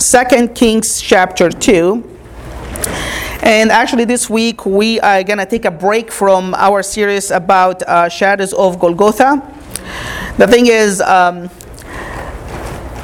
[0.00, 2.02] Second Kings chapter 2.
[3.42, 7.82] And actually, this week we are going to take a break from our series about
[7.82, 9.42] uh, Shadows of Golgotha.
[10.38, 11.50] The thing is, um,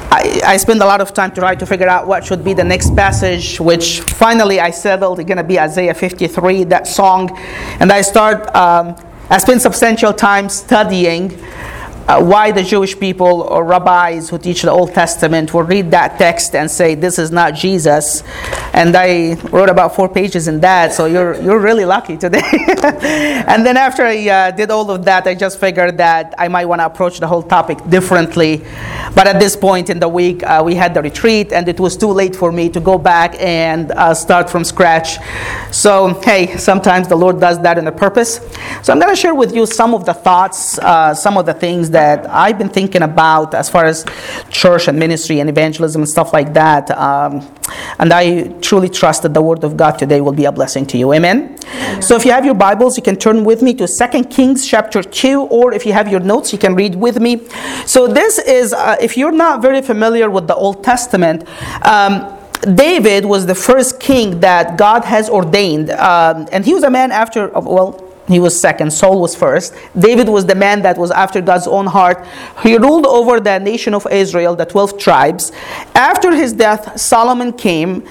[0.09, 2.53] I, I spend a lot of time to try to figure out what should be
[2.53, 7.29] the next passage, which finally I settled it's going to be Isaiah 53, that song.
[7.79, 8.95] And I start, um,
[9.29, 11.29] I spend substantial time studying
[12.07, 16.17] uh, why the Jewish people or rabbis who teach the Old Testament will read that
[16.17, 18.23] text and say this is not Jesus.
[18.73, 22.41] And I wrote about four pages in that, so you're you're really lucky today.
[22.83, 26.65] and then after I uh, did all of that, I just figured that I might
[26.65, 28.63] want to approach the whole topic differently.
[29.15, 31.97] But at this point in the week, uh, we had the retreat, and it was
[31.97, 35.17] too late for me to go back and uh, start from scratch.
[35.71, 38.39] So hey, sometimes the Lord does that on a purpose.
[38.83, 41.53] So I'm going to share with you some of the thoughts, uh, some of the
[41.53, 44.05] things that I've been thinking about as far as
[44.49, 46.91] church and ministry and evangelism and stuff like that.
[46.91, 47.47] Um,
[47.99, 50.97] and I truly trust that the Word of God today will be a blessing to
[50.97, 51.13] you.
[51.13, 51.57] Amen?
[51.65, 52.01] Amen.
[52.01, 55.03] So if you have your Bibles, you can turn with me to Second Kings chapter
[55.03, 57.47] 2, or if you have your notes, you can read with me.
[57.85, 61.47] So this is, uh, if you're not very familiar with the Old Testament,
[61.85, 65.91] um, David was the first king that God has ordained.
[65.91, 69.73] Um, and he was a man after, well, he was second, Saul was first.
[69.97, 72.25] David was the man that was after God's own heart.
[72.61, 75.51] He ruled over the nation of Israel, the 12 tribes.
[75.95, 78.05] After his death, Solomon came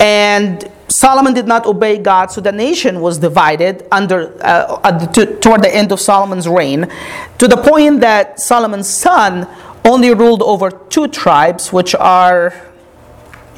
[0.00, 5.62] and Solomon did not obey God, so the nation was divided under uh, to, toward
[5.62, 6.90] the end of Solomon's reign,
[7.36, 9.46] to the point that Solomon's son
[9.84, 12.54] only ruled over two tribes, which are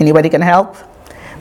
[0.00, 0.77] anybody can help?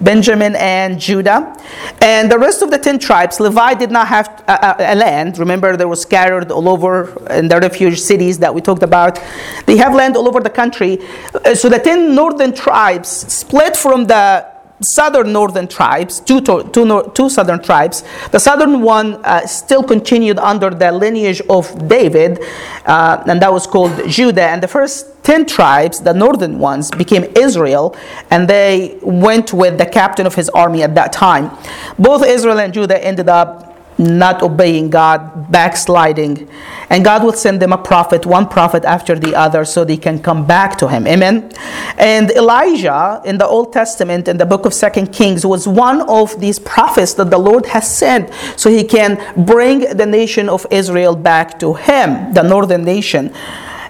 [0.02, 1.56] Benjamin and Judah.
[2.02, 5.38] And the rest of the 10 tribes, Levi did not have a, a, land.
[5.38, 9.22] Remember, they were scattered all over in the refuge cities that we talked about.
[9.66, 11.00] They have land all over the country.
[11.34, 14.49] Uh, so the 10 northern tribes split from the
[14.82, 18.04] southern northern tribes, two, two, two southern tribes.
[18.32, 22.40] The southern one uh, still continued under the lineage of David,
[22.86, 24.44] uh, and that was called Judah.
[24.44, 27.96] And the first 10 tribes, the northern ones, became Israel,
[28.32, 31.52] and they went with the captain of his army at that time.
[31.98, 33.69] Both Israel and Judah ended up
[34.00, 36.50] not obeying God, backsliding.
[36.90, 40.20] And God will send them a prophet, one prophet after the other, so they can
[40.20, 41.06] come back to Him.
[41.06, 41.52] Amen.
[41.98, 46.40] And Elijah in the Old Testament, in the book of Second Kings, was one of
[46.40, 51.16] these prophets that the Lord has sent so He can bring the nation of Israel
[51.16, 53.34] back to Him, the northern nation.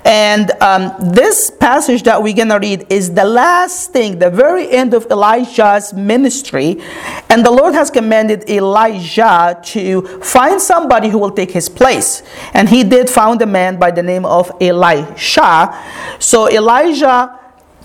[0.06, 4.70] And um, this passage that we're going to read is the last thing, the very
[4.70, 6.82] end of Elijah's ministry.
[7.30, 12.24] And the Lord has commanded Elijah to find somebody who will take his place.
[12.54, 15.78] And he did found a man by the name of Elisha.
[16.20, 17.39] So Elijah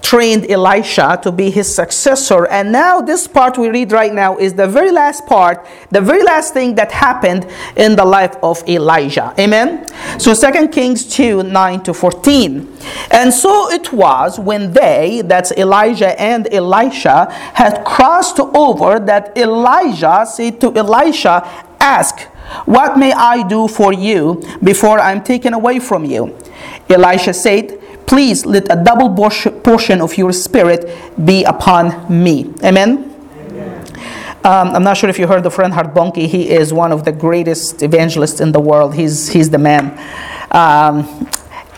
[0.04, 2.46] trained Elisha to be his successor.
[2.46, 6.22] And now, this part we read right now is the very last part, the very
[6.22, 9.32] last thing that happened in the life of Elijah.
[9.38, 9.88] Amen?
[10.18, 12.76] So, 2 Kings 2 9 to 14.
[13.10, 20.26] And so it was when they, that's Elijah and Elisha, had crossed over that Elijah
[20.30, 21.42] said to Elisha,
[21.80, 22.20] Ask,
[22.66, 26.36] what may I do for you before I'm taken away from you?
[26.90, 30.88] Elisha said, Please let a double portion of your spirit
[31.24, 32.52] be upon me.
[32.62, 33.10] Amen.
[34.44, 36.26] Um, I'm not sure if you heard of Reinhard Bonnke.
[36.26, 38.94] He is one of the greatest evangelists in the world.
[38.94, 39.98] He's, he's the man.
[40.50, 41.26] Um,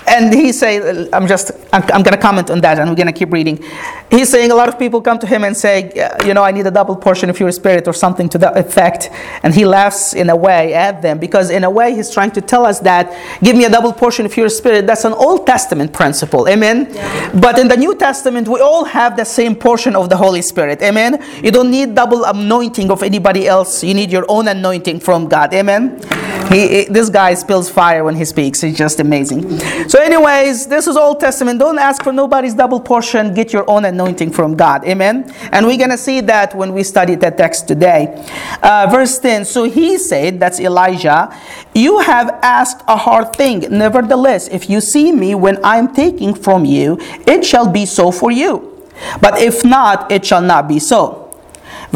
[0.09, 3.07] and he say, I'm just, I'm, I'm going to comment on that, and we're going
[3.07, 3.63] to keep reading.
[4.11, 5.93] He's saying a lot of people come to him and say,
[6.25, 9.11] you know, I need a double portion of your spirit or something to that effect,
[9.43, 12.41] and he laughs in a way at them because in a way he's trying to
[12.41, 13.13] tell us that
[13.43, 14.87] give me a double portion of your spirit.
[14.87, 16.89] That's an Old Testament principle, amen.
[16.93, 17.41] Yeah.
[17.41, 20.83] But in the New Testament, we all have the same portion of the Holy Spirit,
[20.83, 21.23] amen.
[21.43, 23.83] You don't need double anointing of anybody else.
[23.83, 26.01] You need your own anointing from God, amen.
[26.49, 28.61] He, this guy spills fire when he speaks.
[28.61, 29.59] He's just amazing.
[29.89, 31.59] So, anyways, this is Old Testament.
[31.59, 33.35] Don't ask for nobody's double portion.
[33.35, 34.85] Get your own anointing from God.
[34.85, 35.33] Amen.
[35.53, 38.25] And we're gonna see that when we study that text today.
[38.63, 39.45] Uh, verse ten.
[39.45, 41.35] So he said, "That's Elijah.
[41.75, 43.67] You have asked a hard thing.
[43.69, 48.11] Nevertheless, if you see me when I am taking from you, it shall be so
[48.13, 48.73] for you.
[49.21, 51.26] But if not, it shall not be so."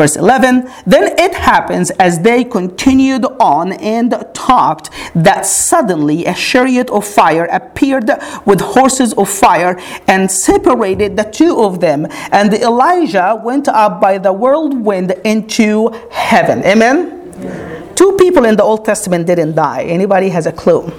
[0.00, 6.88] Verse 11 Then it happens as they continued on and talked that suddenly a chariot
[6.88, 8.08] of fire appeared
[8.46, 12.06] with horses of fire and separated the two of them.
[12.32, 16.64] And Elijah went up by the whirlwind into heaven.
[16.64, 17.92] Amen?
[17.94, 19.82] Two people in the Old Testament didn't die.
[19.82, 20.90] Anybody has a clue?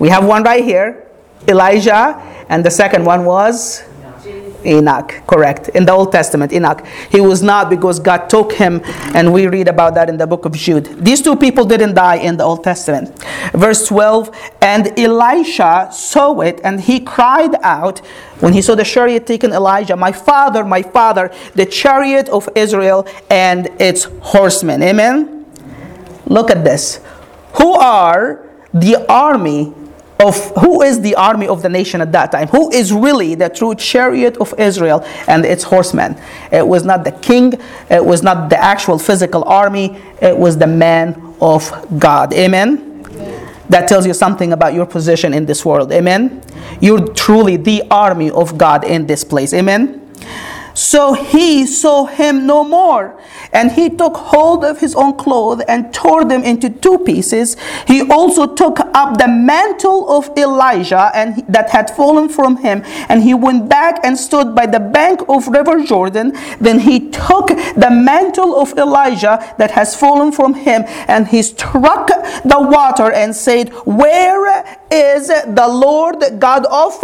[0.00, 1.06] We have one right here
[1.46, 3.84] Elijah, and the second one was
[4.68, 5.70] Enoch, correct.
[5.70, 6.86] In the Old Testament, Enoch.
[7.10, 8.82] He was not because God took him,
[9.14, 11.04] and we read about that in the book of Jude.
[11.04, 13.18] These two people didn't die in the Old Testament.
[13.52, 14.30] Verse 12
[14.60, 18.00] And Elisha saw it, and he cried out
[18.40, 23.06] when he saw the chariot taken Elijah, My father, my father, the chariot of Israel
[23.30, 24.82] and its horsemen.
[24.82, 25.46] Amen?
[26.26, 27.00] Look at this.
[27.54, 29.74] Who are the army
[30.20, 32.48] of who is the army of the nation at that time?
[32.48, 36.20] Who is really the true chariot of Israel and its horsemen?
[36.50, 37.54] It was not the king,
[37.90, 42.32] it was not the actual physical army, it was the man of God.
[42.32, 43.02] Amen.
[43.68, 45.92] That tells you something about your position in this world.
[45.92, 46.42] Amen.
[46.80, 49.52] You're truly the army of God in this place.
[49.52, 50.00] Amen.
[50.78, 53.20] So he saw him no more.
[53.52, 57.56] And he took hold of his own clothes and tore them into two pieces.
[57.88, 63.24] He also took up the mantle of Elijah and that had fallen from him, and
[63.24, 66.32] he went back and stood by the bank of river Jordan.
[66.60, 72.06] Then he took the mantle of Elijah that has fallen from him, and he struck
[72.44, 77.02] the water and said, Where is the Lord God of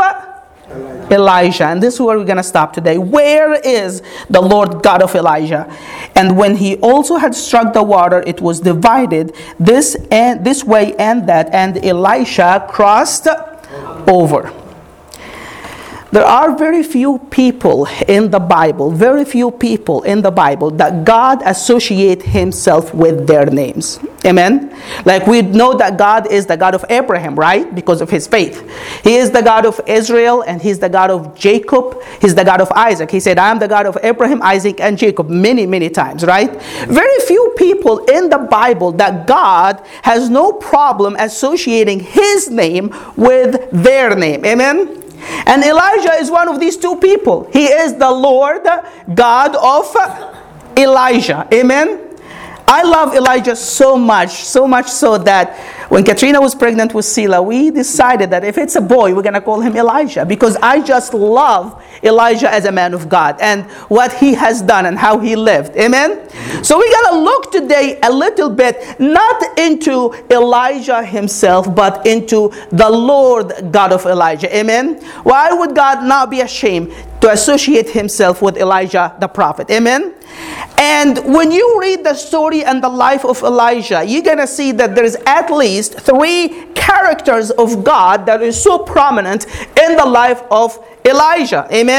[1.10, 1.66] Elijah.
[1.66, 2.98] And this is where we're going to stop today.
[2.98, 5.70] Where is the Lord God of Elijah?
[6.14, 10.94] And when he also had struck the water, it was divided this and this way
[10.96, 13.28] and that, and Elisha crossed
[14.08, 14.52] over.
[16.14, 21.04] There are very few people in the Bible, very few people in the Bible that
[21.04, 23.98] God associate himself with their names.
[24.24, 24.80] Amen.
[25.04, 27.74] Like we know that God is the God of Abraham, right?
[27.74, 28.62] Because of his faith.
[29.02, 32.00] He is the God of Israel and he's the God of Jacob.
[32.20, 33.10] He's the God of Isaac.
[33.10, 36.62] He said, I am the God of Abraham, Isaac, and Jacob many, many times, right?
[36.86, 43.68] Very few people in the Bible that God has no problem associating his name with
[43.72, 44.44] their name.
[44.44, 45.00] Amen.
[45.46, 47.48] And Elijah is one of these two people.
[47.52, 48.62] He is the Lord
[49.14, 51.46] God of Elijah.
[51.52, 52.04] Amen.
[52.66, 55.58] I love Elijah so much, so much so that
[55.90, 59.34] when Katrina was pregnant with Sila, we decided that if it's a boy, we're going
[59.34, 63.64] to call him Elijah because I just love Elijah as a man of God and
[63.88, 65.76] what he has done and how he lived.
[65.76, 66.28] Amen?
[66.62, 72.88] So going to look today a little bit not into Elijah himself, but into the
[72.88, 74.54] Lord God of Elijah.
[74.56, 75.00] Amen?
[75.22, 79.70] Why would God not be ashamed to associate himself with Elijah the prophet?
[79.70, 80.14] Amen?
[80.78, 84.72] And when you read the story and the life of Elijah, you're going to see
[84.72, 89.46] that there's at least three characters of God that is so prominent
[89.80, 91.66] in the life of Elijah.
[91.72, 91.93] Amen.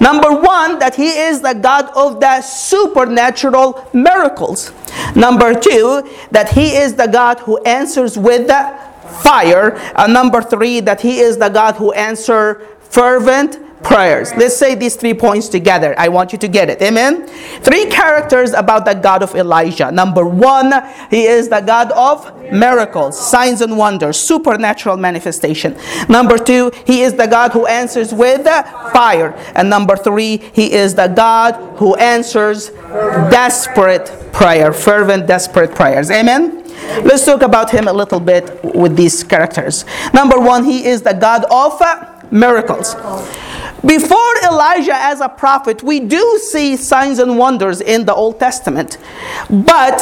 [0.00, 4.72] Number one, that he is the God of the supernatural miracles.
[5.14, 8.78] Number two, that he is the God who answers with the
[9.22, 9.76] fire.
[9.96, 14.32] And number three, that he is the God who answers fervent prayers.
[14.36, 15.94] Let's say these three points together.
[15.98, 16.82] I want you to get it.
[16.82, 17.26] Amen.
[17.60, 19.92] Three characters about the God of Elijah.
[19.92, 20.72] Number one,
[21.10, 25.76] he is the God of miracles, signs and wonders, supernatural manifestation.
[26.08, 28.44] Number two, he is the God who answers with
[28.92, 29.34] fire.
[29.54, 32.70] And number three, he is the God who answers
[33.30, 36.10] desperate prayer, fervent, desperate prayers.
[36.10, 36.62] Amen.
[37.04, 39.84] Let's talk about him a little bit with these characters.
[40.12, 41.80] Number one, he is the God of
[42.32, 42.94] miracles.
[43.86, 48.96] Before Elijah as a prophet, we do see signs and wonders in the Old Testament.
[49.50, 50.00] But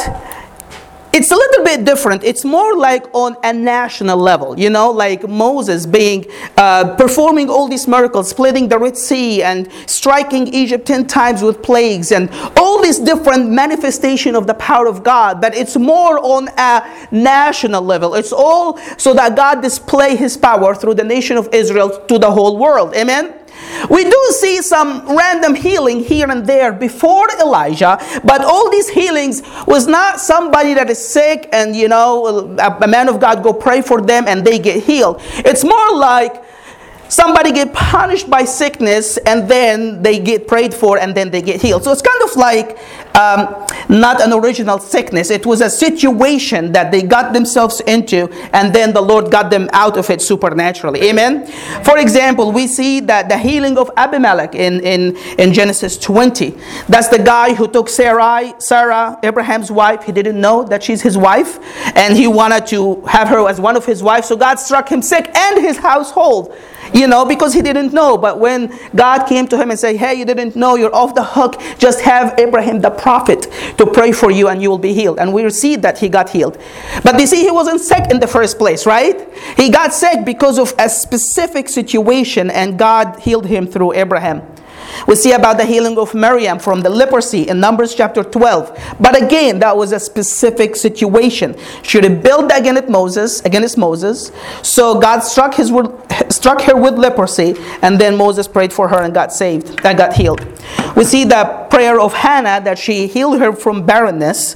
[1.11, 2.23] it's a little bit different.
[2.23, 6.25] It's more like on a national level, you know, like Moses being
[6.57, 11.61] uh, performing all these miracles, splitting the Red Sea and striking Egypt ten times with
[11.61, 15.39] plagues, and all these different manifestation of the power of God.
[15.39, 18.15] But it's more on a national level.
[18.15, 22.31] It's all so that God display His power through the nation of Israel to the
[22.31, 22.95] whole world.
[22.95, 23.35] Amen.
[23.89, 29.41] We do see some random healing here and there before Elijah, but all these healings
[29.67, 33.81] was not somebody that is sick and you know a, man of God go pray
[33.81, 35.17] for them and they get healed.
[35.45, 36.43] It's more like
[37.13, 41.61] somebody get punished by sickness and then they get prayed for and then they get
[41.61, 41.83] healed.
[41.83, 42.79] So it's kind of like
[43.15, 45.29] um, not an original sickness.
[45.29, 49.69] It was a situation that they got themselves into, and then the Lord got them
[49.73, 51.01] out of it supernaturally.
[51.03, 51.45] Amen.
[51.83, 56.57] For example, we see that the healing of Abimelech in, in, in Genesis 20.
[56.89, 60.03] That's the guy who took Sarai, Sarah, Abraham's wife.
[60.03, 61.59] He didn't know that she's his wife,
[61.95, 64.27] and he wanted to have her as one of his wives.
[64.27, 66.55] So God struck him sick and his household
[66.93, 68.17] you know, because he didn't know.
[68.17, 71.23] But when God came to him and said, Hey, you didn't know, you're off the
[71.23, 73.47] hook, just have Abraham the prophet
[73.77, 75.19] to pray for you and you will be healed.
[75.19, 76.57] And we see that he got healed.
[77.03, 79.27] But you see, he wasn't sick in the first place, right?
[79.57, 84.41] He got sick because of a specific situation and God healed him through Abraham.
[85.07, 88.95] We see about the healing of Miriam from the leprosy in Numbers chapter 12.
[88.99, 91.55] But again, that was a specific situation.
[91.83, 94.31] She rebelled against Moses, against Moses.
[94.61, 95.71] So God struck his
[96.29, 100.13] struck her with leprosy, and then Moses prayed for her and got saved and got
[100.13, 100.45] healed.
[100.95, 104.55] We see the prayer of Hannah that she healed her from barrenness.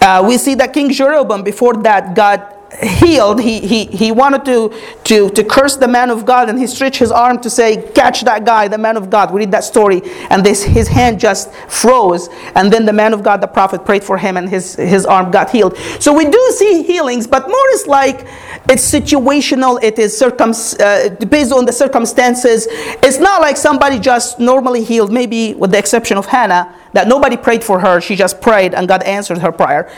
[0.00, 4.74] Uh, we see that King Jeroboam before that got healed, he, he, he wanted to,
[5.04, 8.22] to, to curse the man of God and he stretched his arm to say, Catch
[8.22, 9.32] that guy, the man of God.
[9.32, 12.28] We read that story, and this, his hand just froze.
[12.54, 15.30] And then the man of God, the prophet, prayed for him and his, his arm
[15.30, 15.76] got healed.
[15.98, 18.26] So we do see healings, but more is like
[18.68, 22.66] it's situational, it is circum, uh, based on the circumstances.
[22.70, 27.36] It's not like somebody just normally healed, maybe with the exception of Hannah that nobody
[27.36, 29.90] prayed for her, she just prayed and God answered her prayer.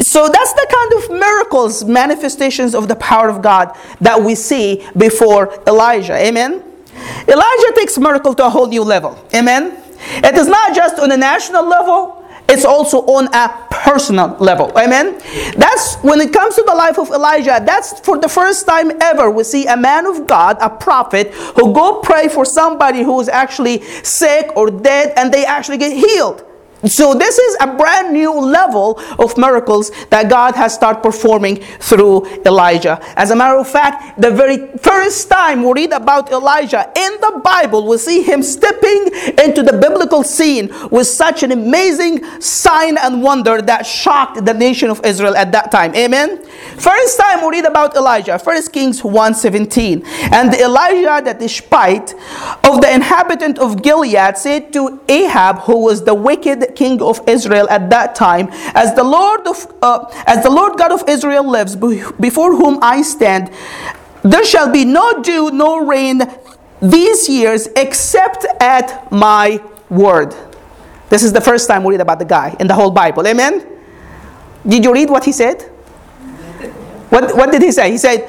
[0.00, 4.86] So that's the kind of miracles, manifestations of the power of God that we see
[4.96, 6.14] before Elijah.
[6.14, 6.62] Amen.
[7.26, 9.18] Elijah takes miracle to a whole new level.
[9.34, 9.82] Amen.
[10.00, 12.17] It is not just on a national level,
[12.48, 14.72] it's also on a personal level.
[14.76, 15.18] Amen.
[15.56, 19.30] That's when it comes to the life of Elijah, that's for the first time ever
[19.30, 23.28] we see a man of God, a prophet, who go pray for somebody who is
[23.28, 26.44] actually sick or dead and they actually get healed.
[26.86, 32.26] So this is a brand new level of miracles that God has started performing through
[32.44, 33.00] Elijah.
[33.16, 37.40] As a matter of fact, the very first time we read about Elijah in the
[37.42, 39.10] Bible, we see him stepping
[39.42, 44.88] into the biblical scene with such an amazing sign and wonder that shocked the nation
[44.88, 45.94] of Israel at that time.
[45.96, 46.44] Amen.
[46.76, 50.04] First time we read about Elijah, 1 Kings 1:17.
[50.32, 52.14] And Elijah that Tishbite
[52.64, 57.68] of the inhabitant of Gilead said to Ahab, who was the wicked king of Israel
[57.70, 61.76] at that time, as the Lord of uh, as the Lord God of Israel lives,
[61.76, 63.50] before whom I stand,
[64.22, 66.22] there shall be no dew, no rain
[66.80, 70.34] these years except at my word.
[71.08, 73.26] This is the first time we read about the guy in the whole Bible.
[73.26, 73.66] Amen.
[74.66, 75.62] Did you read what he said?
[77.10, 77.90] What, what did he say?
[77.90, 78.28] He said,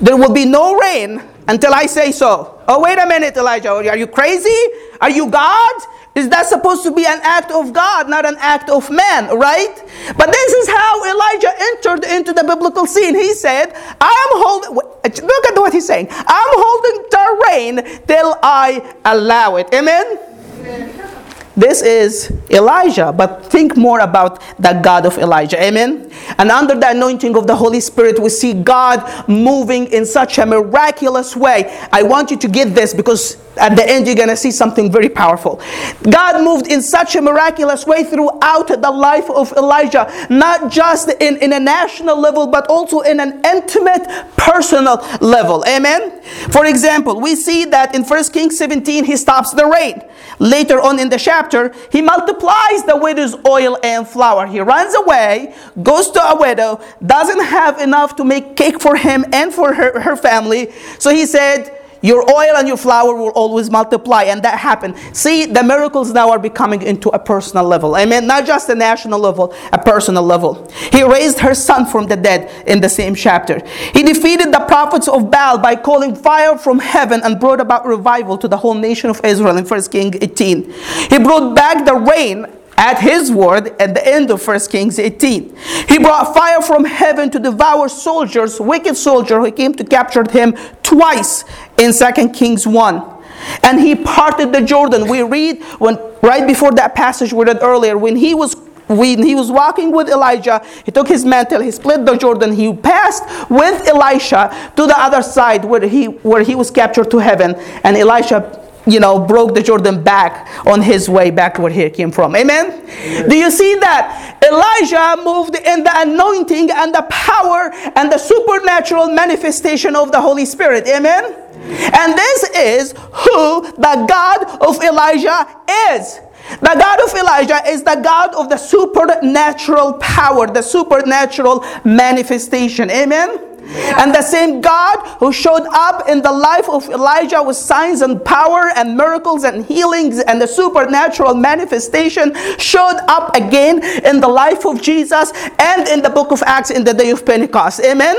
[0.00, 2.59] There will be no rain until I say so.
[2.72, 3.70] Oh, wait a minute, Elijah.
[3.70, 4.56] Are you crazy?
[5.00, 5.74] Are you God?
[6.14, 9.74] Is that supposed to be an act of God, not an act of man, right?
[10.16, 13.16] But this is how Elijah entered into the biblical scene.
[13.16, 16.06] He said, I am holding, look at what he's saying.
[16.10, 19.74] I'm holding the rain till I allow it.
[19.74, 20.18] Amen?
[20.60, 21.16] Amen.
[21.56, 25.60] This is Elijah, but think more about the God of Elijah.
[25.62, 26.10] Amen.
[26.38, 30.46] And under the anointing of the Holy Spirit, we see God moving in such a
[30.46, 31.76] miraculous way.
[31.92, 34.90] I want you to get this because at the end you're going to see something
[34.90, 35.60] very powerful.
[36.02, 41.36] God moved in such a miraculous way throughout the life of Elijah, not just in,
[41.38, 45.64] in a national level, but also in an intimate, personal level.
[45.66, 46.22] Amen.
[46.50, 50.02] For example, we see that in 1 Kings 17, he stops the rain.
[50.38, 54.46] Later on in the chapter, he multiplies the widow's oil and flour.
[54.46, 59.24] He runs away, goes to a widow, doesn't have enough to make cake for him
[59.32, 60.72] and for her, her family.
[60.98, 64.96] So he said, your oil and your flour will always multiply, and that happened.
[65.12, 67.96] See, the miracles now are becoming into a personal level.
[67.96, 68.26] Amen.
[68.26, 70.70] Not just a national level, a personal level.
[70.92, 73.64] He raised her son from the dead in the same chapter.
[73.92, 78.38] He defeated the prophets of Baal by calling fire from heaven and brought about revival
[78.38, 80.72] to the whole nation of Israel in 1 Kings 18.
[81.10, 82.46] He brought back the rain
[82.80, 85.54] at his word at the end of 1 Kings 18.
[85.86, 90.56] He brought fire from heaven to devour soldiers, wicked soldier who came to capture him
[90.82, 91.44] twice
[91.80, 93.18] in 2 Kings 1.
[93.62, 95.08] And he parted the Jordan.
[95.08, 98.54] We read when right before that passage we read earlier, when he was
[98.86, 102.74] when he was walking with Elijah, he took his mantle, he split the Jordan, he
[102.74, 107.54] passed with Elisha to the other side where he where he was captured to heaven,
[107.84, 112.10] and Elisha you know, broke the Jordan back on his way back where he came
[112.10, 112.34] from.
[112.34, 112.72] Amen?
[112.72, 113.28] Amen?
[113.28, 114.38] Do you see that?
[114.42, 120.46] Elijah moved in the anointing and the power and the supernatural manifestation of the Holy
[120.46, 120.88] Spirit.
[120.88, 121.49] Amen?
[121.62, 125.46] And this is who the God of Elijah
[125.92, 126.20] is.
[126.60, 132.90] The God of Elijah is the God of the supernatural power, the supernatural manifestation.
[132.90, 133.49] Amen?
[133.98, 138.24] And the same God who showed up in the life of Elijah with signs and
[138.24, 144.64] power and miracles and healings and the supernatural manifestation showed up again in the life
[144.64, 147.80] of Jesus and in the book of Acts in the day of Pentecost.
[147.80, 148.16] Amen.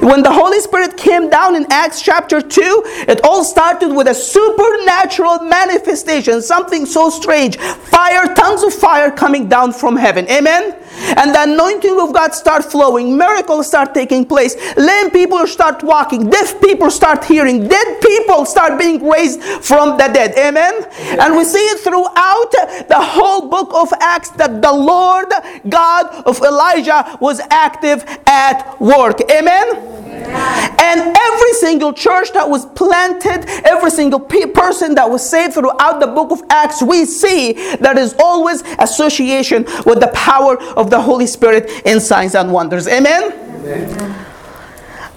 [0.00, 4.14] When the Holy Spirit came down in Acts chapter 2, it all started with a
[4.14, 7.56] supernatural manifestation, something so strange.
[7.56, 10.28] Fire, tons of fire coming down from heaven.
[10.28, 10.76] Amen.
[11.16, 13.16] And the anointing of God start flowing.
[13.16, 14.56] Miracles start taking place.
[14.76, 16.30] Lame people start walking.
[16.30, 17.68] Deaf people start hearing.
[17.68, 20.36] Dead people start being raised from the dead.
[20.38, 20.84] Amen?
[21.20, 25.28] And we see it throughout the whole book of Acts that the Lord
[25.68, 29.20] God of Elijah was active at work.
[29.30, 30.01] Amen?
[30.32, 36.00] And every single church that was planted, every single pe- person that was saved throughout
[36.00, 41.00] the book of Acts, we see that is always association with the power of the
[41.00, 42.88] Holy Spirit in signs and wonders.
[42.88, 43.32] Amen?
[43.32, 44.26] Amen.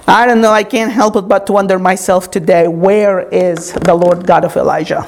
[0.08, 3.96] I don't know, I can't help it but to wonder myself today, where is the
[3.96, 5.02] Lord God of Elijah?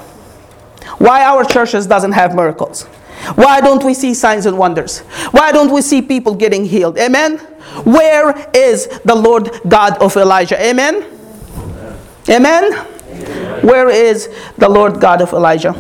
[0.97, 2.87] Why our churches doesn't have miracles?
[3.36, 5.00] Why don't we see signs and wonders?
[5.31, 6.97] Why don't we see people getting healed?
[6.97, 7.38] Amen?
[7.83, 10.62] Where is the Lord God of Elijah?
[10.62, 11.05] Amen?
[12.29, 12.74] Amen?
[13.63, 15.74] Where is the Lord God of Elijah?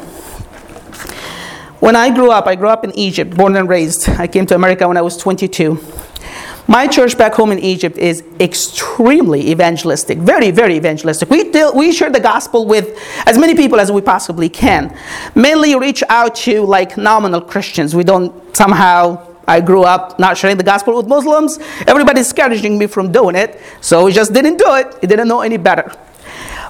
[1.79, 4.09] When I grew up, I grew up in Egypt, born and raised.
[4.09, 5.75] I came to America when I was 22.
[6.69, 11.29] My church back home in Egypt is extremely evangelistic, very, very evangelistic.
[11.29, 14.93] We, deal, we share the gospel with as many people as we possibly can.
[15.33, 17.95] Mainly reach out to like nominal Christians.
[17.95, 21.57] We don't somehow I grew up not sharing the gospel with Muslims.
[21.87, 24.93] Everybody's discouraging me from doing it, so we just didn't do it.
[25.01, 25.95] We didn't know any better.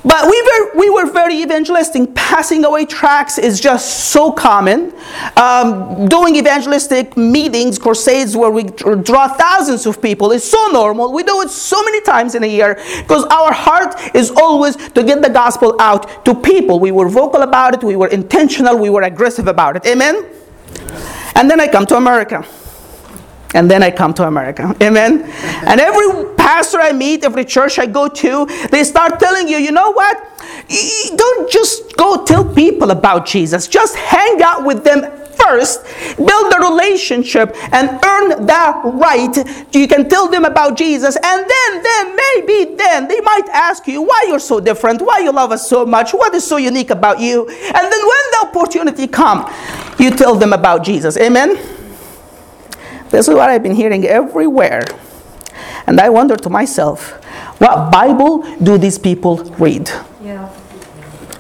[0.04, 2.14] But we were, we were very evangelistic.
[2.16, 4.94] Passing away tracts is just so common.
[5.36, 11.14] Um, doing evangelistic meetings, crusades where we draw thousands of people is so normal.
[11.14, 15.04] We do it so many times in a year because our heart is always to
[15.04, 16.80] get the gospel out to people.
[16.80, 19.86] We were vocal about it, we were intentional, we were aggressive about it.
[19.86, 20.26] Amen?
[21.36, 22.46] And then I come to America
[23.54, 24.76] and then I come to America.
[24.82, 25.24] Amen.
[25.66, 29.72] And every pastor I meet, every church I go to, they start telling you, you
[29.72, 30.18] know what?
[31.16, 33.68] Don't just go tell people about Jesus.
[33.68, 35.02] Just hang out with them
[35.38, 35.86] first,
[36.18, 39.38] build a relationship, and earn that right.
[39.74, 44.02] You can tell them about Jesus, and then, then, maybe then they might ask you
[44.02, 47.20] why you're so different, why you love us so much, what is so unique about
[47.20, 47.48] you.
[47.48, 49.46] And then when the opportunity comes,
[50.00, 51.18] you tell them about Jesus.
[51.18, 51.77] Amen.
[53.10, 54.84] This is what I've been hearing everywhere.
[55.86, 57.24] And I wonder to myself,
[57.60, 59.90] what Bible do these people read?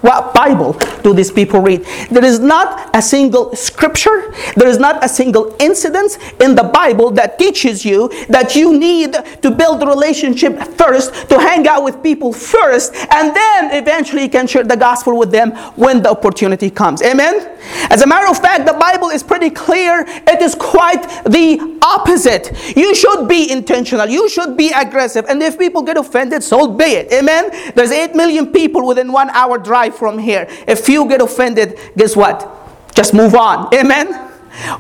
[0.07, 0.71] What Bible
[1.03, 1.83] do these people read?
[2.09, 7.11] There is not a single scripture, there is not a single incident in the Bible
[7.11, 12.01] that teaches you that you need to build a relationship first, to hang out with
[12.01, 16.69] people first, and then eventually you can share the gospel with them when the opportunity
[16.69, 17.01] comes.
[17.01, 17.57] Amen?
[17.89, 20.05] As a matter of fact, the Bible is pretty clear.
[20.07, 22.53] It is quite the opposite.
[22.77, 26.85] You should be intentional, you should be aggressive, and if people get offended, so be
[26.85, 27.11] it.
[27.11, 27.51] Amen?
[27.75, 30.47] There's 8 million people within one hour drive from here.
[30.67, 32.47] If you get offended, guess what?
[32.95, 33.73] Just move on.
[33.73, 34.27] Amen?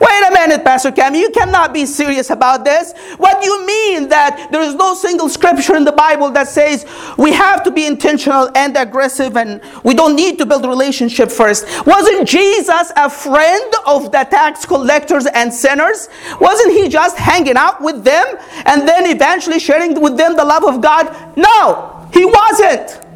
[0.01, 2.93] Wait a minute, Pastor Cam, you cannot be serious about this.
[3.17, 6.85] What do you mean that there is no single scripture in the Bible that says
[7.15, 11.65] we have to be intentional and aggressive and we don't need to build relationship first?
[11.85, 16.09] Wasn't Jesus a friend of the tax collectors and sinners?
[16.41, 18.25] Wasn't he just hanging out with them
[18.65, 21.37] and then eventually sharing with them the love of God?
[21.37, 23.06] No, he wasn't.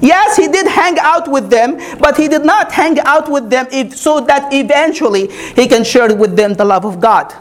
[0.00, 3.66] Yes, he did hang out with them, but he did not hang out with them
[3.72, 7.32] if, so that eventually he can share with them the love of God.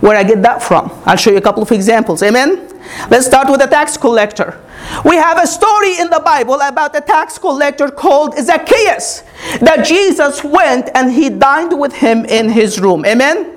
[0.00, 0.92] Where I get that from?
[1.04, 2.22] I'll show you a couple of examples.
[2.22, 2.68] Amen?
[3.10, 4.60] Let's start with the tax collector.
[5.04, 9.22] We have a story in the Bible about a tax collector called Zacchaeus
[9.60, 13.04] that Jesus went and he dined with him in his room.
[13.04, 13.54] Amen?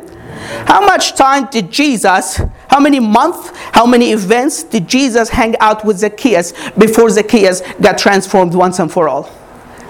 [0.66, 5.84] How much time did Jesus, how many months, how many events did Jesus hang out
[5.84, 9.30] with Zacchaeus before Zacchaeus got transformed once and for all?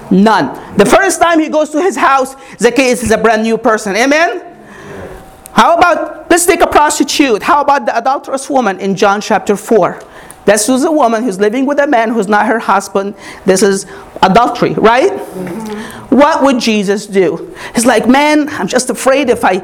[0.10, 0.78] None.
[0.78, 3.96] The first time he goes to his house, Zacchaeus is a brand new person.
[3.96, 4.44] Amen?
[5.54, 7.44] How about, let's take a prostitute.
[7.44, 10.02] How about the adulterous woman in John chapter 4?
[10.46, 13.14] This was a woman who's living with a man who's not her husband.
[13.46, 13.86] This is
[14.24, 15.12] adultery, right?
[15.12, 16.16] Mm-hmm.
[16.16, 17.56] What would Jesus do?
[17.76, 19.60] He's like, man, I'm just afraid if I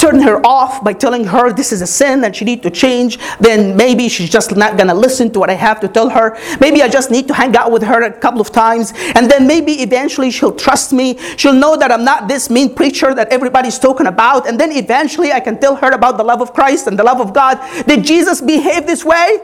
[0.00, 3.18] turn her off by telling her this is a sin and she need to change,
[3.38, 6.38] then maybe she's just not gonna listen to what I have to tell her.
[6.60, 9.46] Maybe I just need to hang out with her a couple of times, and then
[9.46, 11.18] maybe eventually she'll trust me.
[11.36, 15.32] She'll know that I'm not this mean preacher that everybody's talking about, and then eventually
[15.32, 17.60] I can tell her about the love of Christ and the love of God.
[17.86, 19.38] Did Jesus behave this way?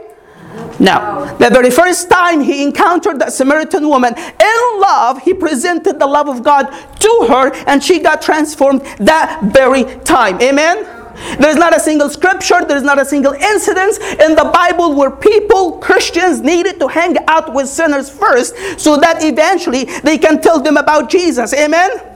[0.78, 1.34] No.
[1.38, 6.28] The very first time he encountered that Samaritan woman in love, he presented the love
[6.28, 6.64] of God
[6.98, 10.40] to her and she got transformed that very time.
[10.40, 10.86] Amen?
[11.38, 15.78] There's not a single scripture, there's not a single incident in the Bible where people,
[15.78, 20.76] Christians, needed to hang out with sinners first so that eventually they can tell them
[20.76, 21.54] about Jesus.
[21.54, 22.15] Amen?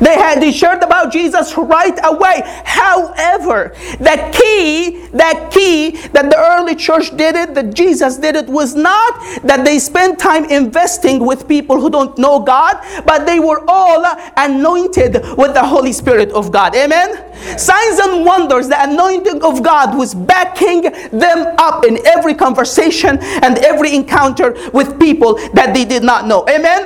[0.00, 2.42] They had they shared about Jesus right away.
[2.64, 8.46] However, the key, the key that the early church did it, that Jesus did it,
[8.48, 13.40] was not that they spent time investing with people who don't know God, but they
[13.40, 14.04] were all
[14.36, 16.74] anointed with the Holy Spirit of God.
[16.76, 17.24] Amen.
[17.56, 23.58] Signs and wonders, the anointing of God was backing them up in every conversation and
[23.58, 26.46] every encounter with people that they did not know.
[26.48, 26.84] Amen.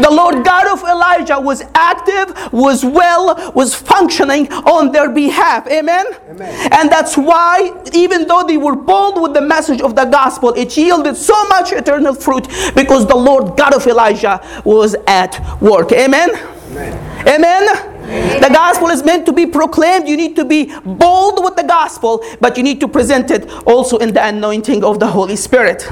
[0.00, 5.66] The Lord God of Elijah was active, was well, was functioning on their behalf.
[5.68, 6.06] Amen.
[6.30, 6.68] Amen.
[6.72, 10.76] And that's why, even though they were bold with the message of the gospel, it
[10.76, 15.92] yielded so much eternal fruit because the Lord God of Elijah was at work.
[15.92, 16.30] Amen.
[16.70, 17.26] Amen.
[17.26, 17.94] Amen.
[18.04, 20.08] The gospel is meant to be proclaimed.
[20.08, 23.98] You need to be bold with the gospel, but you need to present it also
[23.98, 25.88] in the anointing of the Holy Spirit.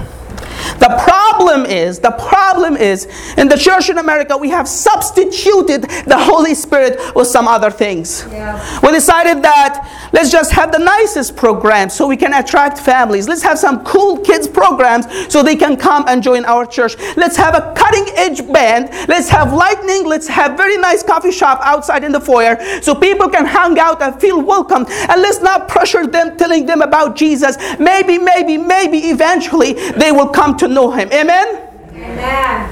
[0.78, 6.18] The problem is, the problem is, in the church in America, we have substituted the
[6.18, 8.26] Holy Spirit with some other things.
[8.30, 8.80] Yeah.
[8.82, 13.28] We decided that let's just have the nicest programs so we can attract families.
[13.28, 16.96] Let's have some cool kids programs so they can come and join our church.
[17.16, 18.90] Let's have a cutting edge band.
[19.08, 20.04] Let's have lightning.
[20.04, 24.02] Let's have very nice coffee shop outside in the foyer so people can hang out
[24.02, 24.86] and feel welcome.
[24.88, 27.56] And let's not pressure them telling them about Jesus.
[27.78, 31.08] Maybe, maybe, maybe eventually they will come to know him.
[31.12, 31.68] Amen?
[31.94, 32.68] Amen.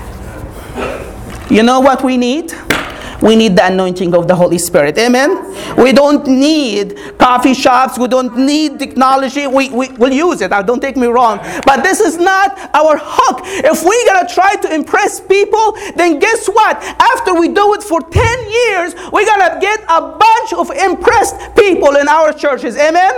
[1.50, 2.52] You know what we need?
[3.22, 4.96] We need the anointing of the Holy Spirit.
[4.98, 5.30] Amen?
[5.76, 7.98] We don't need coffee shops.
[7.98, 9.46] We don't need technology.
[9.46, 10.50] We, we, will use it.
[10.50, 11.38] don't take me wrong.
[11.66, 13.40] But this is not our hook.
[13.44, 16.76] If we're going to try to impress people, then guess what?
[16.82, 21.36] After we do it for 10 years, we're going to get a bunch of impressed
[21.56, 22.76] people in our churches.
[22.76, 23.12] Amen?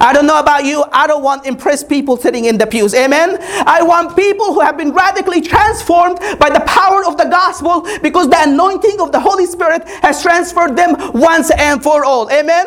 [0.00, 0.84] I don't know about you.
[0.92, 2.94] I don't want impressed people sitting in the pews.
[2.94, 3.38] Amen?
[3.66, 8.28] I want people who have been radically transformed by the power of the gospel because
[8.28, 12.30] the anointing of the Holy Spirit has transferred them once and for all.
[12.30, 12.66] Amen?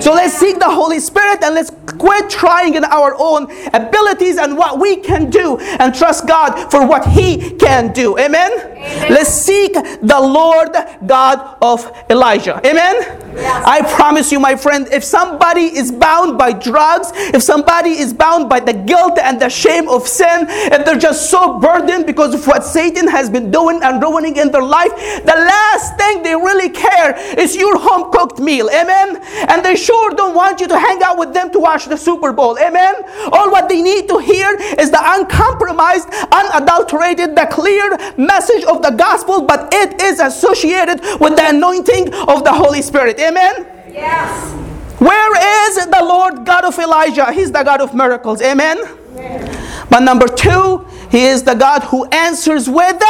[0.00, 4.56] So let's seek the Holy Spirit and let's quit trying in our own abilities and
[4.56, 8.18] what we can do and trust God for what He can do.
[8.18, 8.52] Amen?
[8.52, 9.12] Amen.
[9.12, 10.70] Let's seek the Lord
[11.06, 12.60] God of Elijah.
[12.64, 13.18] Amen?
[13.34, 13.64] Yes.
[13.66, 18.48] I promise you, my friend, if somebody is bound by drugs, if somebody is bound
[18.48, 22.46] by the guilt and the shame of sin, if they're just so burdened because of
[22.46, 24.90] what Satan has been doing and ruining in their life,
[25.24, 28.68] the last thing they really care is your home cooked meal.
[28.70, 29.22] Amen?
[29.48, 32.32] And they sure don't want you to hang out with them to watch the Super
[32.32, 32.58] Bowl.
[32.58, 32.94] Amen?
[33.32, 38.90] All what they need to hear is the uncompromised, unadulterated, the clear message of the
[38.90, 43.18] gospel, but it is associated with the anointing of the Holy Spirit.
[43.20, 43.66] Amen?
[43.90, 44.54] Yes.
[45.00, 47.32] Where is the Lord God of Elijah?
[47.32, 48.42] He's the God of miracles.
[48.42, 48.78] Amen?
[49.12, 49.86] Amen.
[49.88, 53.00] But number two, He is the God who answers with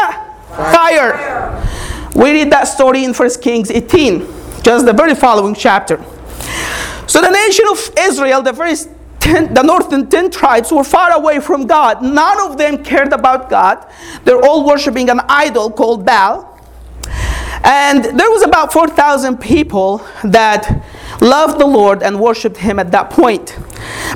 [0.48, 1.12] fire.
[1.12, 1.68] fire.
[2.14, 4.26] We read that story in 1 Kings 18,
[4.62, 6.04] just the very following chapter.
[7.08, 8.74] So the nation of Israel, the very
[9.18, 12.02] ten, the northern ten tribes were far away from God.
[12.02, 13.84] None of them cared about God.
[14.24, 16.54] They're all worshiping an idol called Baal.
[17.64, 20.84] And there was about 4,000 people that
[21.20, 23.58] loved the Lord and worshiped him at that point.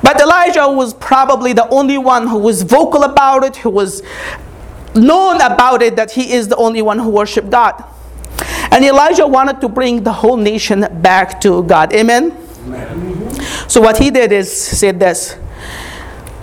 [0.03, 4.03] But Elijah was probably the only one who was vocal about it, who was
[4.95, 7.83] known about it that he is the only one who worshiped God.
[8.71, 11.93] And Elijah wanted to bring the whole nation back to God.
[11.95, 12.37] Amen?
[13.69, 15.37] So what he did is said this.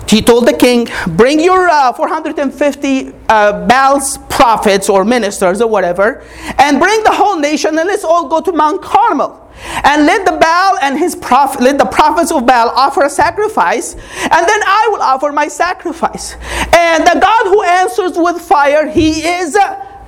[0.08, 6.24] He told the king, bring your uh, 450 uh, Baal's prophets or ministers or whatever,
[6.58, 9.36] and bring the whole nation and let's all go to Mount Carmel.
[9.84, 13.92] And let the Baal and his prophet, let the prophets of Baal offer a sacrifice,
[13.94, 14.02] and
[14.48, 16.34] then I will offer my sacrifice.
[16.74, 19.56] And the God who answers with fire, he is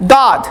[0.06, 0.46] God.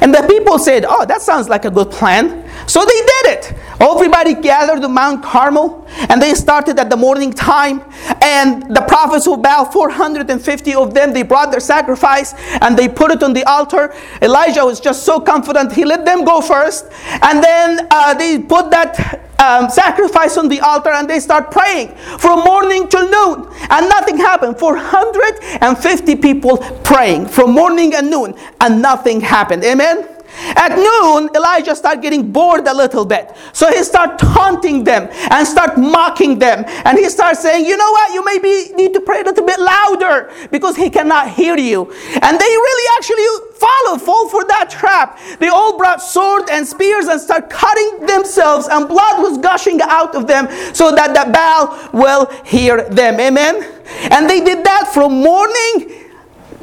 [0.00, 2.45] And the people said, Oh, that sounds like a good plan.
[2.66, 3.54] So they did it.
[3.80, 7.82] Everybody gathered to Mount Carmel and they started at the morning time.
[8.22, 13.10] And the prophets of Baal, 450 of them, they brought their sacrifice and they put
[13.10, 13.94] it on the altar.
[14.22, 16.86] Elijah was just so confident, he let them go first.
[17.22, 21.94] And then uh, they put that um, sacrifice on the altar and they start praying
[22.18, 28.80] from morning till noon and nothing happened 450 people praying from morning and noon and
[28.80, 33.34] nothing happened amen at noon, Elijah started getting bored a little bit.
[33.52, 36.64] So he started taunting them and start mocking them.
[36.84, 39.58] And he starts saying, you know what, you maybe need to pray a little bit
[39.58, 41.90] louder because he cannot hear you.
[42.22, 45.18] And they really actually follow, fall for that trap.
[45.38, 50.14] They all brought swords and spears and start cutting themselves and blood was gushing out
[50.14, 53.18] of them so that the Baal will hear them.
[53.20, 53.62] Amen?
[54.10, 56.05] And they did that from morning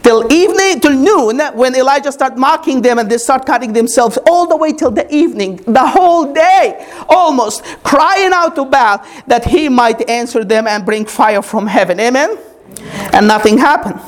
[0.04, 4.46] till evening, till noon, when Elijah start mocking them and they start cutting themselves, all
[4.46, 9.70] the way till the evening, the whole day, almost crying out to Baal that he
[9.70, 12.00] might answer them and bring fire from heaven.
[12.00, 12.38] Amen?
[13.14, 14.00] And nothing happened.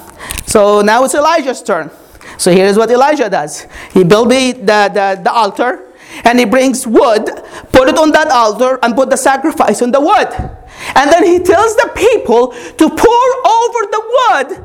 [0.45, 1.89] So now it's Elijah's turn.
[2.38, 3.65] So here's what Elijah does.
[3.93, 7.25] He built the, the, the altar and he brings wood,
[7.71, 10.27] put it on that altar, and put the sacrifice on the wood.
[10.95, 14.64] And then he tells the people to pour over the wood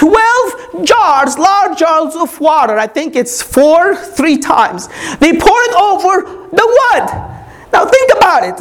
[0.00, 2.78] 12 jars, large jars of water.
[2.78, 4.88] I think it's four, three times.
[5.18, 7.06] They pour it over the wood.
[7.70, 8.58] Now think about it.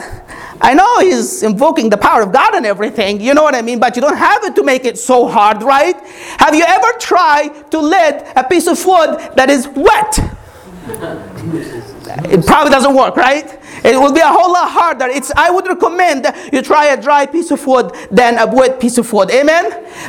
[0.60, 3.80] I know he's invoking the power of God and everything, you know what I mean?
[3.80, 5.95] But you don't have it to make it so hard, right?
[6.39, 10.19] Have you ever tried to lit a piece of wood that is wet?
[12.26, 13.60] it probably doesn't work, right?
[13.84, 15.06] It will be a whole lot harder.
[15.06, 18.98] It's, I would recommend you try a dry piece of wood than a wet piece
[18.98, 19.32] of wood.
[19.32, 19.64] Amen?